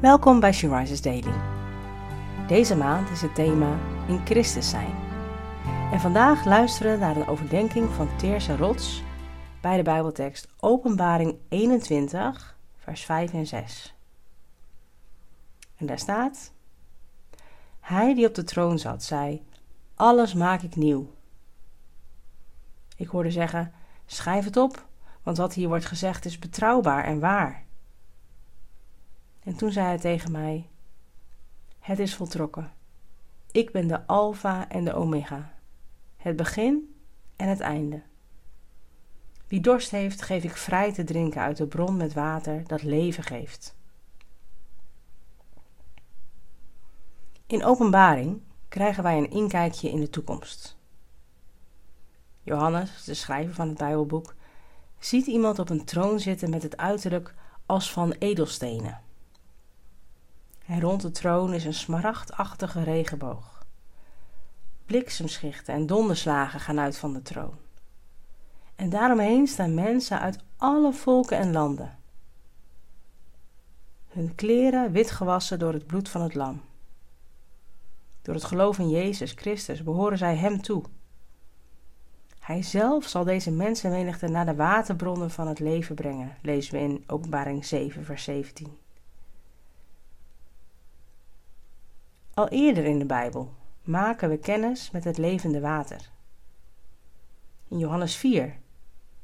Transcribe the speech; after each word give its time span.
Welkom 0.00 0.40
bij 0.40 0.52
She 0.52 0.98
Daily. 1.02 1.40
Deze 2.48 2.76
maand 2.76 3.10
is 3.10 3.22
het 3.22 3.34
thema 3.34 3.78
in 4.08 4.26
Christus 4.26 4.70
zijn. 4.70 4.94
En 5.92 6.00
vandaag 6.00 6.44
luisteren 6.44 6.92
we 6.92 6.98
naar 6.98 7.16
een 7.16 7.26
overdenking 7.26 7.90
van 7.90 8.16
Teerse 8.16 8.56
Rots 8.56 9.02
bij 9.60 9.76
de 9.76 9.82
Bijbeltekst 9.82 10.48
Openbaring 10.60 11.38
21, 11.48 12.56
vers 12.76 13.04
5 13.04 13.32
en 13.32 13.46
6. 13.46 13.94
En 15.76 15.86
daar 15.86 15.98
staat: 15.98 16.52
Hij 17.80 18.14
die 18.14 18.26
op 18.26 18.34
de 18.34 18.44
troon 18.44 18.78
zat, 18.78 19.02
zei: 19.02 19.42
Alles 19.94 20.34
maak 20.34 20.62
ik 20.62 20.76
nieuw. 20.76 21.10
Ik 22.96 23.08
hoorde 23.08 23.30
zeggen: 23.30 23.72
Schrijf 24.06 24.44
het 24.44 24.56
op, 24.56 24.86
want 25.22 25.36
wat 25.36 25.54
hier 25.54 25.68
wordt 25.68 25.86
gezegd 25.86 26.24
is 26.24 26.38
betrouwbaar 26.38 27.04
en 27.04 27.20
waar. 27.20 27.68
En 29.44 29.56
toen 29.56 29.72
zei 29.72 29.86
hij 29.86 29.98
tegen 29.98 30.32
mij: 30.32 30.68
Het 31.78 31.98
is 31.98 32.14
voltrokken. 32.14 32.72
Ik 33.50 33.72
ben 33.72 33.86
de 33.86 34.06
Alpha 34.06 34.68
en 34.68 34.84
de 34.84 34.94
Omega, 34.94 35.52
het 36.16 36.36
begin 36.36 36.94
en 37.36 37.48
het 37.48 37.60
einde. 37.60 38.02
Wie 39.46 39.60
dorst 39.60 39.90
heeft, 39.90 40.22
geef 40.22 40.44
ik 40.44 40.56
vrij 40.56 40.92
te 40.92 41.04
drinken 41.04 41.40
uit 41.40 41.56
de 41.56 41.66
bron 41.66 41.96
met 41.96 42.12
water 42.12 42.66
dat 42.66 42.82
leven 42.82 43.22
geeft. 43.22 43.76
In 47.46 47.64
openbaring 47.64 48.40
krijgen 48.68 49.02
wij 49.02 49.18
een 49.18 49.30
inkijkje 49.30 49.90
in 49.90 50.00
de 50.00 50.10
toekomst. 50.10 50.78
Johannes, 52.42 53.04
de 53.04 53.14
schrijver 53.14 53.54
van 53.54 53.68
het 53.68 53.78
Bijbelboek, 53.78 54.34
ziet 54.98 55.26
iemand 55.26 55.58
op 55.58 55.70
een 55.70 55.84
troon 55.84 56.20
zitten 56.20 56.50
met 56.50 56.62
het 56.62 56.76
uiterlijk 56.76 57.34
als 57.66 57.92
van 57.92 58.12
edelstenen. 58.12 59.00
En 60.70 60.80
rond 60.80 61.02
de 61.02 61.10
troon 61.10 61.54
is 61.54 61.64
een 61.64 61.74
smaragdachtige 61.74 62.82
regenboog. 62.82 63.66
Bliksemschichten 64.86 65.74
en 65.74 65.86
donderslagen 65.86 66.60
gaan 66.60 66.80
uit 66.80 66.98
van 66.98 67.12
de 67.12 67.22
troon. 67.22 67.54
En 68.76 68.90
daaromheen 68.90 69.46
staan 69.46 69.74
mensen 69.74 70.20
uit 70.20 70.38
alle 70.56 70.92
volken 70.92 71.38
en 71.38 71.52
landen. 71.52 71.98
Hun 74.08 74.34
kleren 74.34 74.92
wit 74.92 75.10
gewassen 75.10 75.58
door 75.58 75.72
het 75.72 75.86
bloed 75.86 76.08
van 76.08 76.22
het 76.22 76.34
lam. 76.34 76.62
Door 78.22 78.34
het 78.34 78.44
geloof 78.44 78.78
in 78.78 78.88
Jezus 78.88 79.32
Christus 79.32 79.82
behoren 79.82 80.18
zij 80.18 80.36
Hem 80.36 80.62
toe. 80.62 80.82
Hij 82.38 82.62
zelf 82.62 83.04
zal 83.04 83.24
deze 83.24 83.50
mensenmenigte 83.50 84.28
naar 84.28 84.46
de 84.46 84.54
waterbronnen 84.54 85.30
van 85.30 85.48
het 85.48 85.58
leven 85.58 85.94
brengen, 85.94 86.36
lezen 86.42 86.74
we 86.74 86.80
in 86.80 87.04
Openbaring 87.06 87.64
7, 87.64 88.04
vers 88.04 88.24
17. 88.24 88.79
Al 92.34 92.48
eerder 92.48 92.84
in 92.84 92.98
de 92.98 93.04
Bijbel 93.04 93.54
maken 93.82 94.28
we 94.28 94.38
kennis 94.38 94.90
met 94.90 95.04
het 95.04 95.18
levende 95.18 95.60
water. 95.60 96.10
In 97.68 97.78
Johannes 97.78 98.16
4 98.16 98.56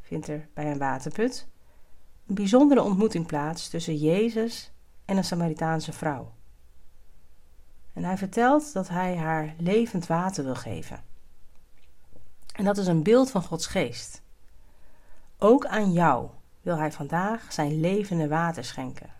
vindt 0.00 0.28
er 0.28 0.48
bij 0.54 0.70
een 0.70 0.78
waterput 0.78 1.50
een 2.26 2.34
bijzondere 2.34 2.82
ontmoeting 2.82 3.26
plaats 3.26 3.68
tussen 3.68 3.96
Jezus 3.96 4.72
en 5.04 5.16
een 5.16 5.24
Samaritaanse 5.24 5.92
vrouw. 5.92 6.32
En 7.92 8.04
hij 8.04 8.16
vertelt 8.16 8.72
dat 8.72 8.88
hij 8.88 9.16
haar 9.16 9.54
levend 9.58 10.06
water 10.06 10.44
wil 10.44 10.54
geven. 10.54 11.04
En 12.52 12.64
dat 12.64 12.78
is 12.78 12.86
een 12.86 13.02
beeld 13.02 13.30
van 13.30 13.42
Gods 13.42 13.66
geest. 13.66 14.22
Ook 15.38 15.66
aan 15.66 15.92
jou 15.92 16.28
wil 16.60 16.76
hij 16.76 16.92
vandaag 16.92 17.52
zijn 17.52 17.80
levende 17.80 18.28
water 18.28 18.64
schenken. 18.64 19.10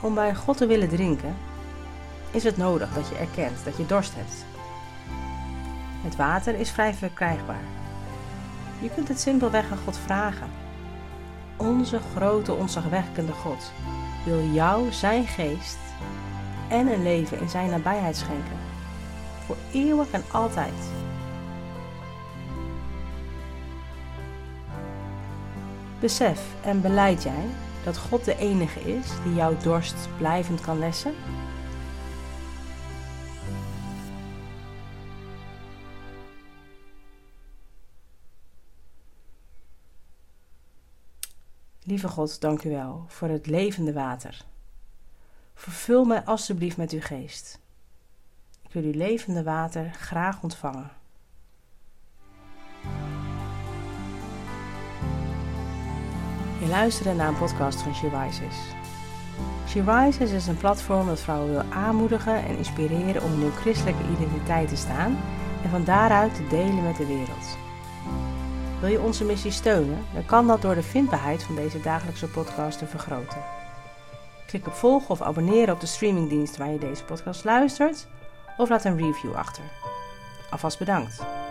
Om 0.00 0.14
bij 0.14 0.34
God 0.34 0.56
te 0.56 0.66
willen 0.66 0.88
drinken, 0.88 1.36
is 2.30 2.44
het 2.44 2.56
nodig 2.56 2.94
dat 2.94 3.08
je 3.08 3.14
erkent 3.14 3.64
dat 3.64 3.76
je 3.76 3.86
dorst 3.86 4.12
hebt. 4.14 4.44
Het 6.02 6.16
water 6.16 6.54
is 6.54 6.70
vrij 6.70 6.94
verkrijgbaar. 6.94 7.64
Je 8.80 8.90
kunt 8.94 9.08
het 9.08 9.20
simpelweg 9.20 9.70
aan 9.70 9.78
God 9.84 9.98
vragen. 9.98 10.50
Onze 11.56 12.00
grote, 12.16 12.52
onzagwekkende 12.52 13.32
God 13.32 13.72
wil 14.24 14.44
jou 14.52 14.92
zijn 14.92 15.26
geest 15.26 15.78
en 16.68 16.86
een 16.86 17.02
leven 17.02 17.40
in 17.40 17.48
zijn 17.48 17.70
nabijheid 17.70 18.16
schenken. 18.16 18.58
Voor 19.46 19.56
eeuwig 19.72 20.10
en 20.10 20.22
altijd. 20.30 20.74
Besef 26.00 26.40
en 26.62 26.80
beleid 26.80 27.22
jij 27.22 27.44
dat 27.86 27.98
God 27.98 28.24
de 28.24 28.36
enige 28.36 28.80
is 28.80 29.06
die 29.24 29.34
jouw 29.34 29.56
dorst 29.56 30.08
blijvend 30.16 30.60
kan 30.60 30.78
lessen? 30.78 31.14
Lieve 41.82 42.08
God, 42.08 42.40
dank 42.40 42.64
u 42.64 42.70
wel 42.70 43.04
voor 43.08 43.28
het 43.28 43.46
levende 43.46 43.92
water. 43.92 44.44
Vervul 45.54 46.04
mij 46.04 46.24
alstublieft 46.24 46.76
met 46.76 46.92
uw 46.92 47.00
geest. 47.00 47.60
Ik 48.62 48.72
wil 48.72 48.82
uw 48.82 48.96
levende 48.96 49.42
water 49.42 49.90
graag 49.92 50.42
ontvangen. 50.42 50.95
Je 56.66 56.72
luisterde 56.72 57.14
naar 57.14 57.28
een 57.28 57.38
podcast 57.38 57.82
van 57.82 57.94
She 57.94 58.08
Rises. 58.08 58.56
She 59.68 59.82
Rises 59.82 60.30
is 60.30 60.46
een 60.46 60.56
platform 60.56 61.06
dat 61.06 61.20
vrouwen 61.20 61.50
wil 61.50 61.62
aanmoedigen 61.70 62.44
en 62.44 62.56
inspireren 62.56 63.22
om 63.22 63.32
in 63.32 63.40
hun 63.40 63.52
christelijke 63.52 64.02
identiteit 64.12 64.68
te 64.68 64.76
staan 64.76 65.18
en 65.62 65.70
van 65.70 65.84
daaruit 65.84 66.34
te 66.34 66.46
delen 66.46 66.82
met 66.82 66.96
de 66.96 67.06
wereld. 67.06 67.56
Wil 68.80 68.88
je 68.88 69.00
onze 69.00 69.24
missie 69.24 69.50
steunen? 69.50 70.06
Dan 70.14 70.26
kan 70.26 70.46
dat 70.46 70.62
door 70.62 70.74
de 70.74 70.82
vindbaarheid 70.82 71.42
van 71.42 71.54
deze 71.54 71.80
dagelijkse 71.80 72.28
podcast 72.28 72.78
te 72.78 72.86
vergroten. 72.86 73.42
Klik 74.46 74.66
op 74.66 74.74
volgen 74.74 75.10
of 75.10 75.22
abonneren 75.22 75.74
op 75.74 75.80
de 75.80 75.86
streamingdienst 75.86 76.56
waar 76.56 76.70
je 76.70 76.78
deze 76.78 77.04
podcast 77.04 77.44
luistert 77.44 78.06
of 78.56 78.68
laat 78.68 78.84
een 78.84 78.98
review 78.98 79.34
achter. 79.34 79.64
Alvast 80.50 80.78
bedankt. 80.78 81.45